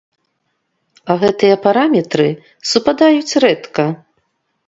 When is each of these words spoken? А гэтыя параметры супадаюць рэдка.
А 1.13 1.17
гэтыя 1.23 1.57
параметры 1.65 2.27
супадаюць 2.71 3.37
рэдка. 3.47 3.85